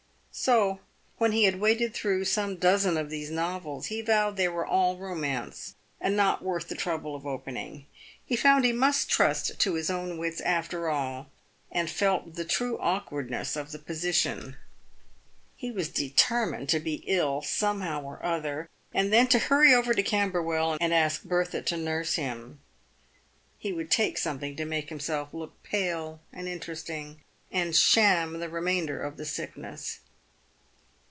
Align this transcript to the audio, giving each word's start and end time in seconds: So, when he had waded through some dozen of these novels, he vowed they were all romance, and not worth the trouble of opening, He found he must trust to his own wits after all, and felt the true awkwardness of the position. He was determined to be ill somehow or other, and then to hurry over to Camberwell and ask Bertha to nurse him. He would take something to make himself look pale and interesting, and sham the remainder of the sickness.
So, 0.33 0.79
when 1.17 1.33
he 1.33 1.43
had 1.43 1.59
waded 1.59 1.93
through 1.93 2.23
some 2.23 2.55
dozen 2.55 2.95
of 2.95 3.09
these 3.09 3.29
novels, 3.29 3.87
he 3.87 4.01
vowed 4.01 4.37
they 4.37 4.47
were 4.47 4.65
all 4.65 4.95
romance, 4.95 5.75
and 5.99 6.15
not 6.15 6.41
worth 6.41 6.69
the 6.69 6.73
trouble 6.73 7.15
of 7.17 7.27
opening, 7.27 7.85
He 8.25 8.37
found 8.37 8.63
he 8.63 8.71
must 8.71 9.09
trust 9.09 9.59
to 9.59 9.73
his 9.73 9.89
own 9.89 10.17
wits 10.17 10.39
after 10.39 10.87
all, 10.89 11.29
and 11.69 11.89
felt 11.89 12.35
the 12.35 12.45
true 12.45 12.79
awkwardness 12.79 13.57
of 13.57 13.73
the 13.73 13.77
position. 13.77 14.55
He 15.57 15.69
was 15.69 15.89
determined 15.89 16.69
to 16.69 16.79
be 16.79 17.03
ill 17.07 17.41
somehow 17.41 18.01
or 18.01 18.23
other, 18.25 18.69
and 18.93 19.11
then 19.11 19.27
to 19.27 19.37
hurry 19.37 19.73
over 19.75 19.93
to 19.93 20.01
Camberwell 20.01 20.77
and 20.79 20.93
ask 20.93 21.23
Bertha 21.25 21.61
to 21.63 21.77
nurse 21.77 22.15
him. 22.15 22.61
He 23.59 23.73
would 23.73 23.91
take 23.91 24.17
something 24.17 24.55
to 24.55 24.63
make 24.63 24.87
himself 24.87 25.33
look 25.33 25.61
pale 25.61 26.21
and 26.31 26.47
interesting, 26.47 27.19
and 27.51 27.75
sham 27.75 28.39
the 28.39 28.49
remainder 28.49 28.99
of 29.01 29.17
the 29.17 29.25
sickness. 29.25 29.99